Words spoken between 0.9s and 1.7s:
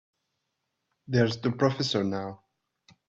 There's the